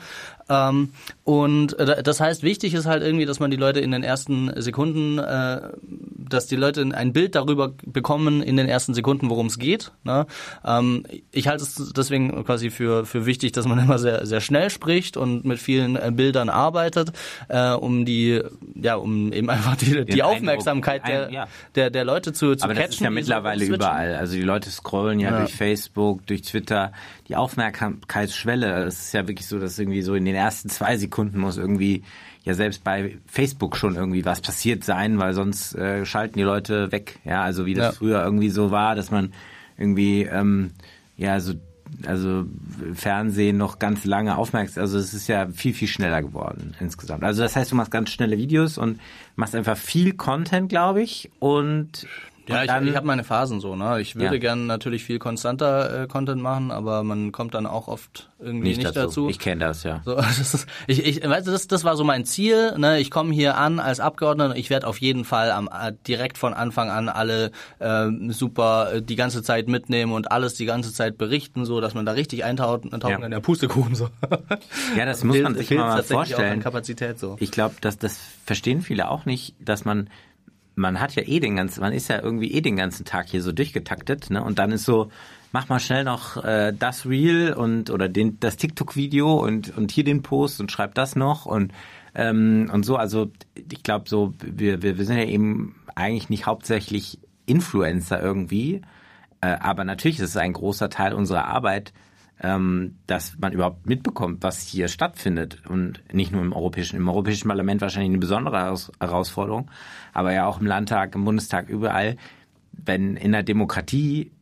[0.48, 0.90] Ähm,
[1.24, 4.50] und äh, das heißt, wichtig ist halt irgendwie, dass man die Leute in den ersten
[4.60, 5.70] Sekunden, äh,
[6.28, 9.92] dass die Leute ein Bild darüber bekommen in den ersten Sekunden, worum es geht.
[10.04, 10.26] Ne?
[10.64, 14.70] Ähm, ich halte es deswegen quasi für für wichtig, dass man immer sehr sehr schnell
[14.70, 17.12] spricht und mit vielen äh, Bildern arbeitet,
[17.48, 18.40] äh, um die
[18.74, 21.46] ja um eben einfach die, die Eindruck- Aufmerksamkeit der, ein- ja.
[21.74, 22.86] der der Leute zu zu Aber catchen.
[22.86, 24.14] das ist ja so mittlerweile überall.
[24.16, 25.38] Also die Leute scrollen ja, Ja.
[25.40, 26.92] durch Facebook, durch Twitter.
[27.28, 31.38] Die Aufmerksamkeitsschwelle, es ist ja wirklich so, dass irgendwie so in den ersten zwei Sekunden
[31.38, 32.02] muss irgendwie
[32.44, 36.92] ja selbst bei Facebook schon irgendwie was passiert sein, weil sonst äh, schalten die Leute
[36.92, 37.18] weg.
[37.24, 37.92] Ja, also wie das Ja.
[37.92, 39.32] früher irgendwie so war, dass man
[39.78, 40.70] irgendwie ähm,
[41.16, 41.54] ja so
[42.06, 42.44] also
[42.94, 44.82] Fernsehen noch ganz lange aufmerksam.
[44.82, 47.22] Also es ist ja viel, viel schneller geworden insgesamt.
[47.22, 49.00] Also das heißt, du machst ganz schnelle Videos und
[49.36, 51.30] machst einfach viel Content, glaube ich.
[51.38, 52.06] Und,
[52.46, 54.00] Ja, und ich, dann, ich habe meine Phasen so, ne?
[54.00, 54.40] Ich würde Ja.
[54.40, 58.76] gern natürlich viel konstanter äh, Content machen, aber man kommt dann auch oft irgendwie nicht,
[58.78, 59.00] nicht, dazu.
[59.06, 59.28] dazu.
[59.30, 60.02] Ich kenne das, ja.
[60.04, 62.76] So, das ist, ich, ich, weißt du, das, das war so mein Ziel.
[62.76, 63.00] Ne?
[63.00, 66.36] Ich komme hier an als Abgeordneter und ich werde auf jeden Fall am, äh, direkt
[66.36, 70.92] von Anfang an alle ähm, super äh, die ganze Zeit mitnehmen und alles die ganze
[70.92, 73.18] Zeit berichten, so dass man da richtig eintaucht, eintauchen Ja.
[73.20, 73.30] kann.
[73.30, 74.08] Der Pustekuchen so.
[74.96, 76.60] Ja, das muss man sich mal, mal vorstellen.
[76.60, 77.36] Kapazität so.
[77.40, 80.10] Ich glaube, dass das verstehen viele auch nicht, dass man
[80.76, 83.42] man hat ja eh den ganzen, man ist ja irgendwie eh den ganzen Tag hier
[83.42, 84.42] so durchgetaktet, ne?
[84.42, 85.10] Und dann ist so,
[85.52, 90.04] mach mal schnell noch äh, das Reel und oder den das TikTok-Video und und hier
[90.04, 91.72] den Post und schreib das noch und
[92.14, 92.96] ähm, und so.
[92.96, 98.82] Also ich glaube so, wir, wir wir sind ja eben eigentlich nicht hauptsächlich Influencer irgendwie,
[99.40, 101.92] äh, aber natürlich ist es ein großer Teil unserer Arbeit,
[102.40, 107.48] ähm, dass man überhaupt mitbekommt, was hier stattfindet und nicht nur im europäischen, im europäischen
[107.48, 109.70] Parlament wahrscheinlich eine besondere Herausforderung,
[110.12, 112.16] aber ja auch im Landtag, im Bundestag, überall.
[112.72, 114.32] Wenn in der Demokratie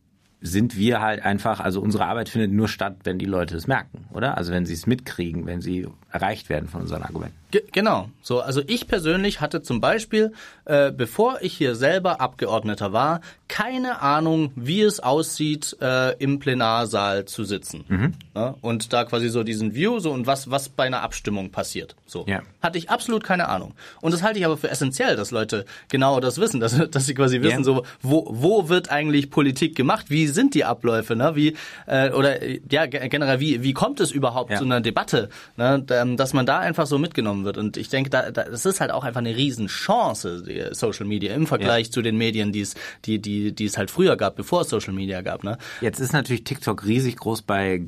[0.41, 4.05] sind wir halt einfach, also unsere Arbeit findet nur statt, wenn die Leute es merken,
[4.11, 4.37] oder?
[4.37, 7.42] Also wenn sie es mitkriegen, wenn sie erreicht werden von unseren Argumenten.
[7.53, 8.09] Ge genau.
[8.23, 10.33] So, also ich persönlich hatte zum Beispiel,
[10.65, 17.25] äh, bevor ich hier selber Abgeordneter war, keine Ahnung, wie es aussieht, äh, im Plenarsaal
[17.25, 17.85] zu sitzen.
[17.87, 18.13] Mhm.
[18.35, 21.95] Ja, und da quasi so diesen View so und was, was bei einer Abstimmung passiert.
[22.07, 22.25] So.
[22.27, 22.41] Ja.
[22.63, 23.75] Hatte ich absolut keine Ahnung.
[24.01, 27.13] Und das halte ich aber für essentiell, dass Leute genau das wissen, dass, dass sie
[27.13, 27.63] quasi wissen, ja.
[27.63, 30.09] so, wo, wo wird eigentlich Politik gemacht?
[30.09, 31.15] Wie sind die Abläufe?
[31.15, 31.35] Ne?
[31.35, 35.29] Wie, äh, oder ja, generell, wie, wie kommt es überhaupt zu einer Debatte?
[35.55, 35.83] Ne?
[35.83, 37.57] Dass man da einfach so mitgenommen wird.
[37.57, 41.33] Und ich denke, da, da, das ist halt auch einfach eine Riesenchance, die Social Media,
[41.33, 41.91] im Vergleich ja.
[41.91, 42.75] zu den Medien, die es,
[43.05, 45.43] die, die, die es halt früher gab, bevor es Social Media gab.
[45.43, 45.57] Ne?
[45.81, 47.83] Jetzt ist natürlich TikTok riesig groß bei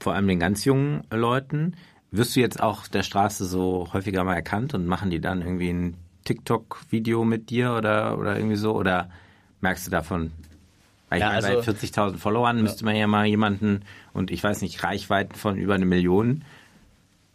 [0.00, 1.74] vor allem den ganz jungen Leuten.
[2.10, 5.70] Wirst du jetzt auch der Straße so häufiger mal erkannt und machen die dann irgendwie
[5.70, 8.74] ein TikTok-Video mit dir oder, oder irgendwie so?
[8.74, 9.10] Oder
[9.60, 10.32] merkst du davon?
[11.08, 14.42] Weil ja, ich meine, also, bei 40.000 Followern müsste man ja mal jemanden und ich
[14.42, 16.44] weiß nicht, Reichweiten von über eine Million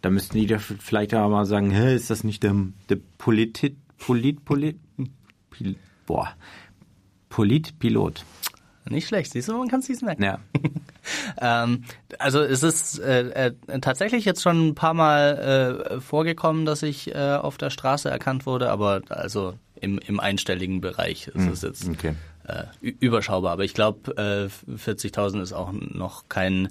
[0.04, 2.54] da müssten die vielleicht auch mal sagen, hä, ist das nicht der,
[2.90, 4.78] der Polit, Polit, Polit,
[5.50, 6.34] Pil, boah,
[7.30, 8.26] Politpilot.
[8.90, 10.24] Nicht schlecht, siehst du, man kann es sich merken.
[10.24, 10.40] Ja.
[11.64, 11.86] ähm,
[12.20, 17.16] also es ist äh, äh, tatsächlich jetzt schon ein paar Mal äh, vorgekommen, dass ich
[17.16, 21.62] äh, auf der Straße erkannt wurde, aber also im, im einstelligen Bereich ist hm, es
[21.62, 22.16] jetzt okay.
[22.46, 23.54] äh, überschaubar.
[23.54, 26.68] Aber ich glaube, äh, 40.000 ist auch noch kein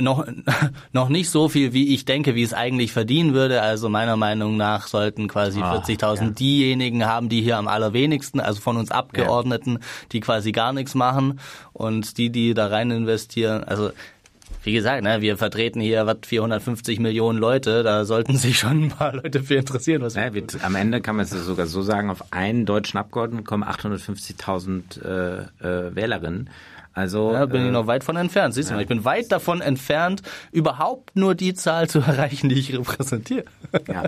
[0.00, 0.26] noch,
[0.92, 3.62] noch nicht so viel, wie ich denke, wie es eigentlich verdienen würde.
[3.62, 6.30] Also meiner Meinung nach sollten quasi ah, 40.000 ja.
[6.30, 9.78] diejenigen haben, die hier am allerwenigsten, also von uns Abgeordneten, ja.
[10.12, 11.40] die quasi gar nichts machen
[11.72, 13.90] und die, die da rein investieren, also
[14.64, 18.88] wie gesagt, ne, wir vertreten hier was 450 Millionen Leute, da sollten sich schon ein
[18.88, 20.02] paar Leute für interessieren.
[20.02, 23.44] Was ja, wir, am Ende kann man es sogar so sagen, auf einen deutschen Abgeordneten
[23.44, 26.48] kommen 850.000 äh, äh, Wählerinnen.
[26.94, 28.54] Also ja, bin äh, ich noch weit von entfernt.
[28.54, 28.80] Siehst du, ja.
[28.80, 33.44] ich bin weit davon entfernt, überhaupt nur die Zahl zu erreichen, die ich repräsentiere.
[33.88, 34.04] Ja.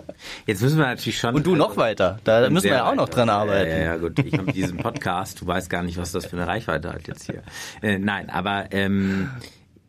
[0.46, 1.35] Jetzt müssen wir natürlich schon.
[1.35, 2.18] Und du noch weiter.
[2.25, 3.70] Da müssen wir ja auch noch dran arbeiten.
[3.70, 4.18] Ja, ja, gut.
[4.20, 5.40] Ich habe diesen Podcast.
[5.40, 7.42] Du weißt gar nicht, was das für eine Reichweite hat jetzt hier.
[7.83, 9.31] Äh, nein, aber ähm,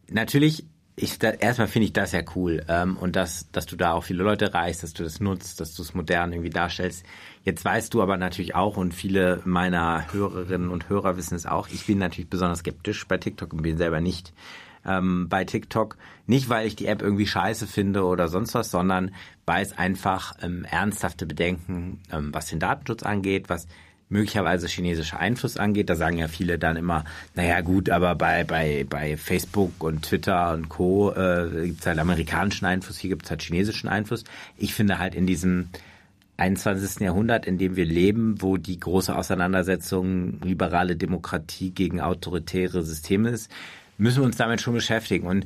[0.10, 0.66] natürlich
[1.00, 4.04] ich, da, erstmal finde ich das ja cool ähm, und dass, dass du da auch
[4.04, 7.06] viele Leute erreichst, dass du das nutzt, dass du es modern irgendwie darstellst.
[7.44, 11.70] Jetzt weißt du aber natürlich auch und viele meiner Hörerinnen und Hörer wissen es auch,
[11.70, 14.34] ich bin natürlich besonders skeptisch bei TikTok und bin selber nicht
[14.86, 15.98] ähm, bei TikTok.
[16.26, 19.14] Nicht, weil ich die App irgendwie scheiße finde oder sonst was, sondern
[19.46, 23.68] weil es einfach ähm, ernsthafte Bedenken, ähm, was den Datenschutz angeht, was
[24.10, 25.90] möglicherweise chinesischer Einfluss angeht.
[25.90, 27.04] Da sagen ja viele dann immer,
[27.36, 31.12] naja gut, aber bei, bei, bei Facebook und Twitter und Co.
[31.12, 34.24] Äh, gibt es halt amerikanischen Einfluss, hier gibt es halt chinesischen Einfluss.
[34.58, 35.70] Ich finde halt in diesem
[36.38, 37.02] 21.
[37.02, 43.52] Jahrhundert, in dem wir leben, wo die große Auseinandersetzung liberale Demokratie gegen autoritäre Systeme ist,
[43.98, 45.28] müssen wir uns damit schon beschäftigen.
[45.28, 45.46] Und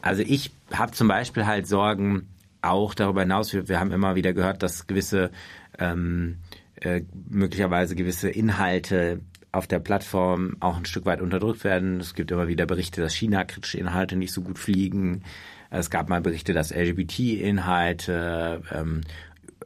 [0.00, 2.26] also ich habe zum Beispiel halt Sorgen,
[2.62, 5.30] auch darüber hinaus, wir, wir haben immer wieder gehört, dass gewisse
[5.78, 6.38] ähm,
[6.80, 9.20] äh, möglicherweise gewisse Inhalte
[9.52, 12.00] auf der Plattform auch ein Stück weit unterdrückt werden.
[12.00, 15.22] Es gibt immer wieder Berichte, dass China-kritische Inhalte nicht so gut fliegen.
[15.70, 19.02] Es gab mal Berichte, dass LGBT-Inhalte, ähm,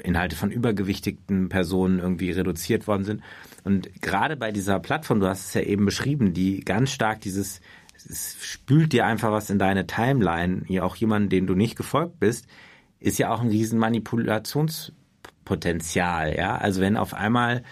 [0.02, 3.22] Inhalte von übergewichtigten Personen irgendwie reduziert worden sind.
[3.64, 7.60] Und gerade bei dieser Plattform, du hast es ja eben beschrieben, die ganz stark dieses,
[7.94, 12.20] es spült dir einfach was in deine Timeline, ja auch jemand, den du nicht gefolgt
[12.20, 12.46] bist,
[13.00, 14.92] ist ja auch ein riesen Manipulations
[15.48, 16.36] Potenzial.
[16.36, 17.62] Ja, also wenn auf einmal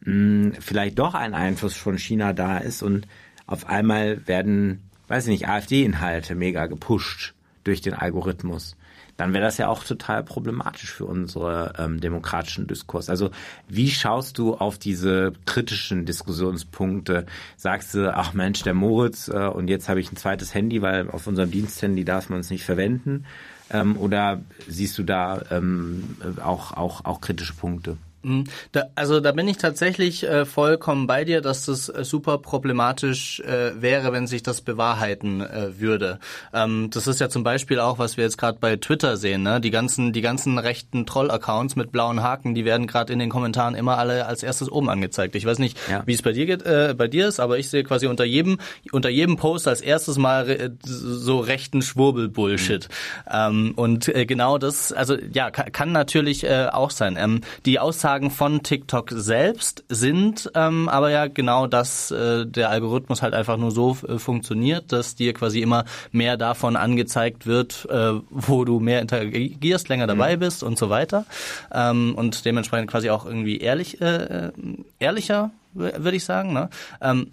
[0.00, 3.08] mh, hm, vielleicht doch ein Einfluss von China da ist und
[3.48, 7.34] auf einmal werden, weiß ich nicht, AfD-Inhalte mega gepusht
[7.64, 8.76] durch den Algorithmus,
[9.16, 13.08] dann wäre das ja auch total problematisch für unsere ähm, demokratischen Diskurs.
[13.08, 13.30] Also
[13.66, 17.26] wie schaust du auf diese kritischen Diskussionspunkte?
[17.56, 21.10] Sagst du, ach Mensch, der Moritz, äh, und jetzt habe ich ein zweites Handy, weil
[21.10, 23.24] auf unserem Diensthandy darf man es nicht verwenden?
[23.70, 27.96] Ähm, oder siehst du da ähm, auch, auch, auch kritische Punkte?
[28.26, 28.44] Mhm.
[28.72, 33.40] Da, also da bin ich tatsächlich äh, vollkommen bei dir, dass das äh, super problematisch
[33.40, 36.18] äh, wäre, wenn sich das bewahrheiten äh, würde.
[36.52, 39.42] Ähm, das ist ja zum Beispiel auch, was wir jetzt gerade bei Twitter sehen.
[39.42, 39.60] Ne?
[39.60, 43.74] Die ganzen, die ganzen rechten Troll-Accounts mit blauen Haken, die werden gerade in den Kommentaren
[43.76, 45.36] immer alle als erstes oben angezeigt.
[45.36, 46.02] Ich weiß nicht, ja.
[46.04, 48.58] wie es bei dir geht, äh, bei dir ist, aber ich sehe quasi unter jedem,
[48.90, 52.88] unter jedem Post als erstes mal re so rechten Schwurbel-Bullshit.
[52.88, 53.32] Mhm.
[53.32, 57.16] Ähm, und genau das, also ja, kann, kann natürlich auch sein.
[57.18, 62.70] Ähm, die Aussage Aussagen von TikTok selbst sind ähm, aber ja genau, dass äh, der
[62.70, 67.86] Algorithmus halt einfach nur so äh, funktioniert, dass dir quasi immer mehr davon angezeigt wird,
[67.90, 70.40] äh, wo du mehr interagierst, länger dabei mhm.
[70.40, 71.26] bist und so weiter.
[71.70, 74.52] Ähm, und dementsprechend quasi auch irgendwie ehrlich, äh, äh
[74.98, 76.54] ehrlicher, würde ich sagen.
[76.54, 76.70] Ne?
[77.02, 77.26] Ähm,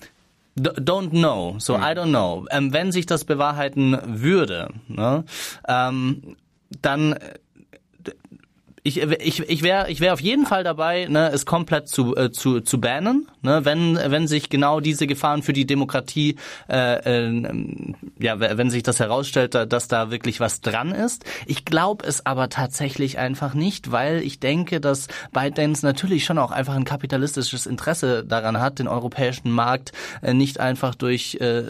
[0.57, 1.83] don't know, so mhm.
[1.83, 2.45] I don't know.
[2.51, 5.23] Ähm, wenn sich das bewahrheiten würde, ne,
[5.65, 6.35] ähm,
[6.81, 7.15] dann
[8.83, 12.31] ich, ich, ich wäre ich wär auf jeden Fall dabei, ne, es komplett zu, äh,
[12.31, 16.35] zu, zu bannen, ne, wenn, wenn sich genau diese Gefahren für die Demokratie,
[16.69, 17.92] äh, äh,
[18.23, 21.25] ja, wenn sich das herausstellt, dass da wirklich was dran ist.
[21.45, 26.51] Ich glaube es aber tatsächlich einfach nicht, weil ich denke, dass ByteDance natürlich schon auch
[26.51, 31.63] einfach ein kapitalistisches Interesse daran hat, den europäischen Markt äh, nicht einfach durch äh,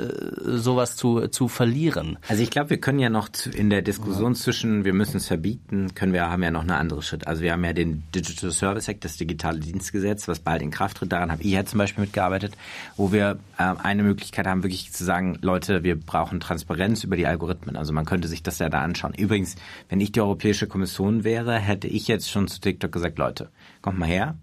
[0.44, 2.20] sowas zu, zu verlieren.
[2.28, 5.96] Also ich glaube, wir können ja noch in der Diskussion zwischen, wir müssen es verbieten,
[5.96, 7.26] können wir, haben ja noch eine andere Schritt.
[7.26, 10.98] Also wir haben ja den Digital Service Act, das digitale Dienstgesetz, was bald in Kraft
[10.98, 11.12] tritt.
[11.12, 12.54] Daran habe ich ja zum Beispiel mitgearbeitet,
[12.96, 17.27] wo wir äh, eine Möglichkeit haben, wirklich zu sagen, Leute, wir brauchen Transparenz über die
[17.27, 17.75] Algorithmen.
[17.75, 19.13] Also man könnte sich das ja da anschauen.
[19.15, 19.56] Übrigens,
[19.89, 23.49] wenn ich die Europäische Kommission wäre, hätte ich jetzt schon zu TikTok gesagt, Leute,
[23.82, 24.38] kommt mal her.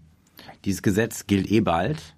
[0.65, 2.17] Dieses Gesetz gilt eh bald.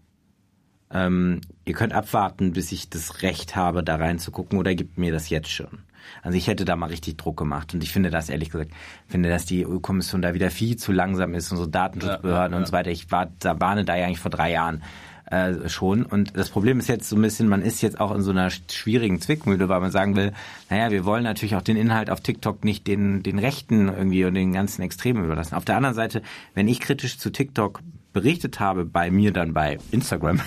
[0.90, 5.30] Ähm, ihr könnt abwarten, bis ich das Recht habe, da reinzugucken oder gibt mir das
[5.30, 5.84] jetzt schon.
[6.22, 8.72] Also ich hätte da mal richtig Druck gemacht und ich finde das ehrlich gesagt,
[9.06, 12.66] finde, dass die EU-Kommission da wieder viel zu langsam ist, unsere Datenschutzbehörden ja, ja, und
[12.66, 12.90] so weiter.
[12.90, 14.82] Ich war, da warne da ja eigentlich vor drei Jahren
[15.32, 16.04] äh, schon.
[16.04, 18.50] Und das Problem ist jetzt so ein bisschen, man ist jetzt auch in so einer
[18.50, 20.32] schwierigen Zwickmühle, weil man sagen will,
[20.68, 24.34] naja, wir wollen natürlich auch den Inhalt auf TikTok nicht den, den Rechten irgendwie und
[24.34, 25.54] den ganzen Extremen überlassen.
[25.54, 26.20] Auf der anderen Seite,
[26.52, 27.80] wenn ich kritisch zu TikTok
[28.12, 30.40] berichtet habe, bei mir dann bei Instagram,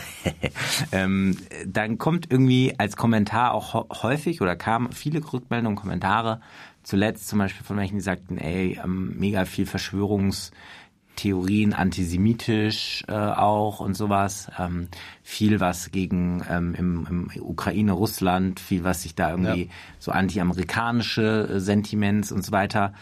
[0.91, 6.41] ähm, dann kommt irgendwie als Kommentar auch häufig oder kamen viele Rückmeldungen, Kommentare,
[6.84, 9.65] zuletzt zum Beispiel von welchen, die sagten, ey, ähm, mega viel
[11.15, 14.49] Verschwörungstheorien, antisemitisch äh, auch und sowas.
[14.60, 14.88] Ähm,
[15.23, 19.69] viel was gegen ähm, im, im Ukraine, Russland, viel was sich da irgendwie ja.
[19.99, 22.93] so anti-amerikanische äh, Sentiments und so weiter.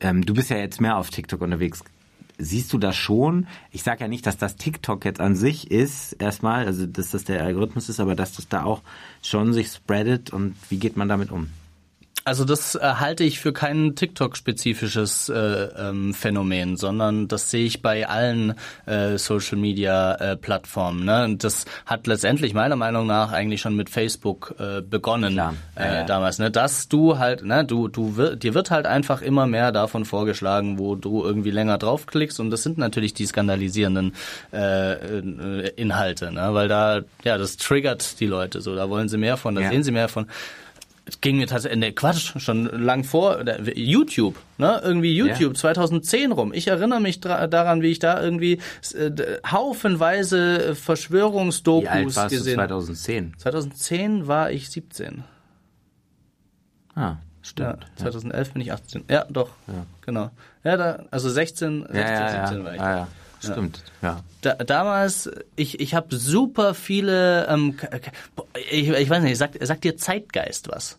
[0.00, 1.84] Ähm, du bist ja jetzt mehr auf TikTok unterwegs
[2.38, 3.46] siehst du das schon?
[3.70, 7.22] Ich sage ja nicht, dass das TikTok jetzt an sich ist, erstmal, also dass das
[7.22, 8.80] der Algorithmus ist, aber dass das da auch
[9.22, 11.50] schon sich spreadet und wie geht man damit um?
[12.24, 17.82] Also das äh, halte ich für kein TikTok-spezifisches äh, ähm, Phänomen, sondern das sehe ich
[17.82, 18.54] bei allen
[18.86, 21.02] äh, Social-Media-Plattformen.
[21.08, 21.36] Äh, ne?
[21.36, 26.38] das hat letztendlich meiner Meinung nach eigentlich schon mit Facebook äh, begonnen ja, äh, damals.
[26.38, 26.52] Ne?
[26.52, 30.94] Dass du halt, ne, du, du dir wird halt einfach immer mehr davon vorgeschlagen, wo
[30.94, 34.14] du irgendwie länger draufklickst und das sind natürlich die skandalisierenden
[34.52, 36.54] äh, äh, Inhalte, ne?
[36.54, 39.70] weil da, ja, das triggert die Leute so, da wollen sie mehr von, da ja.
[39.70, 40.26] sehen sie mehr von
[41.04, 45.54] es ging mir tatsächlich, ne, Quatsch, schon lang vor, YouTube, ne, irgendwie YouTube ja.
[45.54, 46.52] 2010 rum.
[46.54, 48.60] Ich erinnere mich daran, wie ich da irgendwie
[48.94, 49.10] äh,
[49.50, 52.58] haufenweise Verschwörungsdokus wie alt warst gesehen.
[52.58, 53.34] Du 2010.
[53.38, 55.24] 2010 war ich 17.
[56.94, 57.80] Ah, stimmt.
[57.80, 58.52] Ja, 2011 ja.
[58.52, 59.04] bin ich 18.
[59.10, 59.50] Ja, doch.
[60.02, 60.30] Genau.
[60.62, 62.80] Ja, da, also 16, 16 ja, 17 war ich.
[62.80, 63.08] Ja, ja.
[63.50, 64.22] Stimmt, ja.
[64.40, 67.76] Da, damals, ich, ich habe super viele, ähm,
[68.70, 70.98] ich, ich weiß nicht, sagt, sagt dir Zeitgeist was?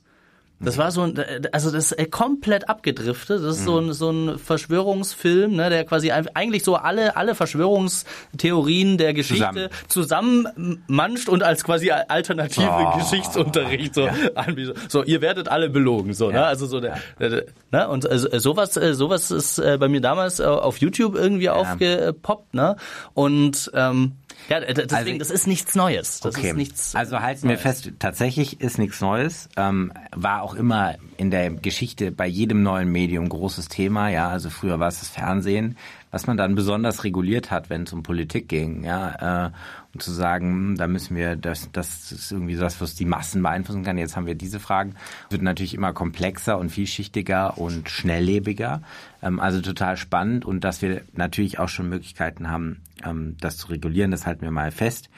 [0.63, 1.19] Das war so ein,
[1.51, 3.43] also das ist komplett abgedriftet.
[3.43, 8.97] Das ist so ein, so ein Verschwörungsfilm, ne, der quasi eigentlich so alle, alle Verschwörungstheorien
[8.97, 12.97] der Geschichte zusammen, zusammenmanscht und als quasi alternative oh.
[12.97, 14.13] Geschichtsunterricht so ja.
[14.35, 14.77] anbietet.
[14.89, 16.35] So, ihr werdet alle belogen, so, ne?
[16.35, 16.39] ja.
[16.41, 16.47] ne?
[16.47, 17.87] Also so der, der, ne?
[17.87, 21.53] Und also, sowas, äh, sowas ist äh, bei mir damals äh, auf YouTube irgendwie ja.
[21.53, 22.75] aufgepoppt, ne?
[23.13, 24.13] Und ähm,
[24.49, 26.19] ja, deswegen, also, das ist nichts Neues.
[26.19, 26.49] Das okay.
[26.49, 29.49] ist nichts also halten wir fest, tatsächlich ist nichts Neues.
[29.57, 34.09] Ähm, war auch immer in der Geschichte bei jedem neuen Medium großes Thema.
[34.09, 35.77] Ja, also früher war es das Fernsehen,
[36.13, 38.83] was man dann besonders reguliert hat, wenn es um Politik ging.
[38.83, 39.51] Ja, äh,
[39.95, 43.41] und zu sagen, hm, da müssen wir, das, das ist irgendwie das, was die Massen
[43.41, 43.97] beeinflussen kann.
[43.97, 44.93] Jetzt haben wir diese Fragen.
[45.31, 48.83] Wird natürlich immer komplexer und vielschichtiger und schnelllebiger.
[49.23, 53.69] Ähm, also total spannend und dass wir natürlich auch schon Möglichkeiten haben, ähm, das zu
[53.69, 55.09] regulieren, das halten wir mal fest.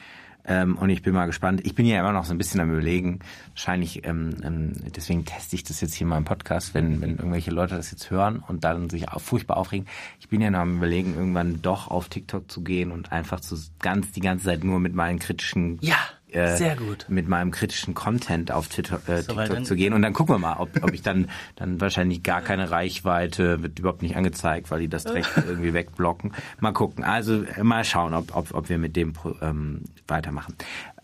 [0.47, 1.61] Ähm, und ich bin mal gespannt.
[1.65, 3.19] Ich bin ja immer noch so ein bisschen am überlegen.
[3.49, 7.51] Wahrscheinlich, ähm, ähm, deswegen teste ich das jetzt hier mal im Podcast, wenn, wenn irgendwelche
[7.51, 9.87] Leute das jetzt hören und dann sich auch furchtbar aufregen.
[10.19, 13.55] Ich bin ja noch am überlegen, irgendwann doch auf TikTok zu gehen und einfach zu
[13.79, 15.97] ganz die ganze Zeit nur mit meinen kritischen ja
[16.31, 17.05] äh, Sehr gut.
[17.07, 19.93] mit meinem kritischen Content auf Twitter, äh, so TikTok zu gehen.
[19.93, 23.79] Und dann gucken wir mal, ob, ob ich dann, dann wahrscheinlich gar keine Reichweite, wird
[23.79, 26.33] überhaupt nicht angezeigt, weil die das direkt irgendwie wegblocken.
[26.59, 27.03] Mal gucken.
[27.03, 30.55] Also äh, mal schauen, ob, ob, ob wir mit dem ähm, weitermachen.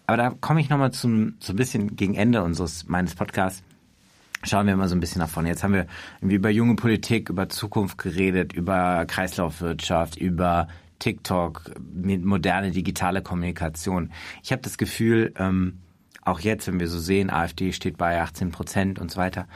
[0.08, 3.64] Aber da komme ich nochmal zum, so ein bisschen gegen Ende unseres, meines Podcasts.
[4.44, 5.50] Schauen wir mal so ein bisschen nach vorne.
[5.50, 5.86] Jetzt haben wir
[6.20, 10.68] irgendwie über junge Politik, über Zukunft geredet, über Kreislaufwirtschaft, über
[11.02, 14.12] TikTok, moderne digitale Kommunikation.
[14.44, 15.80] Ich habe das Gefühl, ähm,
[16.24, 19.48] auch jetzt, wenn wir so sehen, AfD steht bei 18 Prozent und so weiter,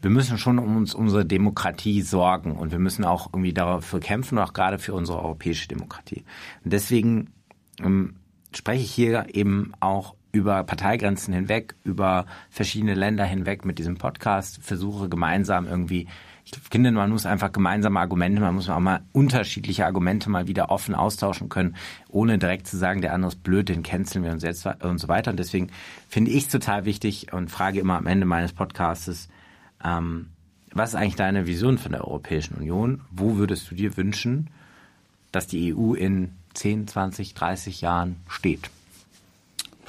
[0.00, 4.38] wir müssen schon um uns unsere Demokratie sorgen und wir müssen auch irgendwie dafür kämpfen,
[4.38, 6.24] auch gerade für unsere europäische Demokratie.
[6.64, 7.28] Und deswegen
[7.82, 8.16] ähm,
[8.54, 14.60] spreche ich hier eben auch über Parteigrenzen hinweg, über verschiedene Länder hinweg mit diesem Podcast,
[14.62, 16.08] versuche gemeinsam irgendwie
[16.44, 20.70] ich finde, man muss einfach gemeinsame Argumente, man muss auch mal unterschiedliche Argumente mal wieder
[20.70, 21.76] offen austauschen können,
[22.08, 25.08] ohne direkt zu sagen, der andere ist blöd, den canceln wir uns jetzt und so
[25.08, 25.30] weiter.
[25.30, 25.70] Und deswegen
[26.08, 29.28] finde ich es total wichtig und frage immer am Ende meines Podcastes,
[29.84, 30.30] ähm,
[30.72, 33.00] was ist eigentlich deine Vision von der Europäischen Union?
[33.10, 34.50] Wo würdest du dir wünschen,
[35.32, 38.70] dass die EU in 10, 20, 30 Jahren steht?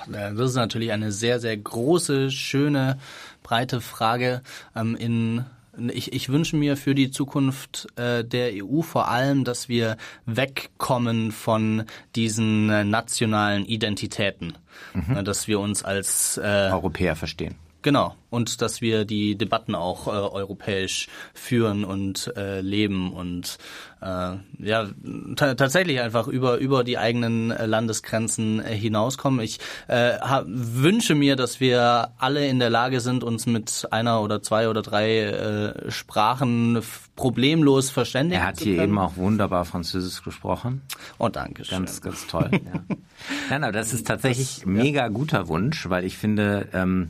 [0.08, 2.98] Das ist natürlich eine sehr, sehr große, schöne,
[3.44, 4.42] breite Frage.
[4.76, 5.46] Ähm, in
[5.78, 11.32] ich, ich wünsche mir für die Zukunft äh, der EU vor allem, dass wir wegkommen
[11.32, 11.86] von
[12.16, 14.58] diesen äh, nationalen Identitäten,
[14.94, 15.18] mhm.
[15.18, 17.56] äh, dass wir uns als äh, Europäer verstehen.
[17.82, 18.16] Genau.
[18.30, 23.58] Und dass wir die Debatten auch äh, europäisch führen und äh, leben und
[24.02, 24.88] äh, ja
[25.36, 29.42] tatsächlich einfach über über die eigenen äh, Landesgrenzen äh, hinauskommen.
[29.42, 34.22] Ich äh, hab, wünsche mir, dass wir alle in der Lage sind, uns mit einer
[34.22, 36.82] oder zwei oder drei Sprachen
[37.16, 38.42] problemlos verständigen.
[38.42, 40.82] Er hat hier eben auch wunderbar Französisch gesprochen.
[41.20, 41.80] Oh, danke schön.
[41.80, 42.50] Ganz, ganz toll.
[42.52, 42.60] ja.
[43.50, 47.10] Nein, aber das ist tatsächlich das, mega guter Wunsch, weil ich finde, ähm,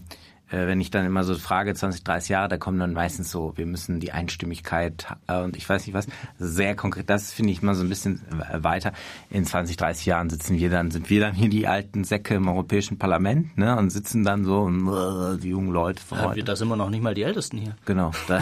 [0.52, 3.54] äh, wenn ich dann immer so frage, 20, 30 Jahre, da kommen dann meistens so,
[3.56, 7.62] wir müssen die Einstimmigkeit äh, und ich weiß nicht was, sehr konkret, das finde ich
[7.62, 8.22] mal so ein bisschen
[8.54, 8.92] weiter.
[9.30, 12.48] In 20, 30 Jahren sitzen wir dann, sind wir dann hier die alten Säcke im
[12.48, 16.44] Europäischen Parlament, ne, und sitzen dann so, äh, die jungen Leute von ja, heute.
[16.44, 17.76] Da sind wir noch nicht mal die Ältesten hier.
[17.86, 18.42] Genau, da,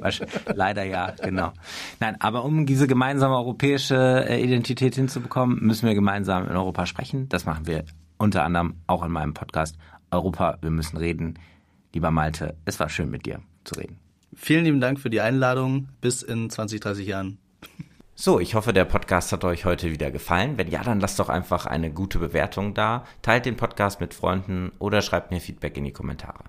[0.54, 1.52] leider ja, genau.
[2.00, 7.28] Nein, aber um diese gemeinsame europäische äh, Identität hinzubekommen, müssen wir gemeinsam in Europa sprechen.
[7.28, 7.84] Das machen wir
[8.16, 9.76] unter anderem auch in meinem Podcast
[10.14, 11.38] Europa, wir müssen reden.
[11.92, 13.98] Lieber Malte, es war schön mit dir zu reden.
[14.34, 15.88] Vielen lieben Dank für die Einladung.
[16.00, 17.38] Bis in 20, 30 Jahren.
[18.16, 20.56] So, ich hoffe, der Podcast hat euch heute wieder gefallen.
[20.56, 24.70] Wenn ja, dann lasst doch einfach eine gute Bewertung da, teilt den Podcast mit Freunden
[24.78, 26.44] oder schreibt mir Feedback in die Kommentare.